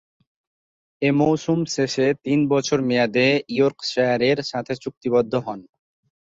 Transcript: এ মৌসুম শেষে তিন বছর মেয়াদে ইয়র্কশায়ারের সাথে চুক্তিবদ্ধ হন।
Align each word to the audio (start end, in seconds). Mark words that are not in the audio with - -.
এ 1.01 1.09
মৌসুম 1.19 1.59
শেষে 1.75 2.07
তিন 2.25 2.39
বছর 2.53 2.77
মেয়াদে 2.81 3.27
ইয়র্কশায়ারের 3.49 4.37
সাথে 4.43 4.73
চুক্তিবদ্ধ 4.83 5.33
হন। 5.45 5.59